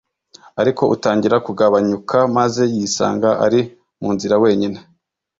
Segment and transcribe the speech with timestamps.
[0.61, 3.61] ariko utangira kugabanyuka maze yisanga ari
[4.01, 4.79] mu nzira wenyine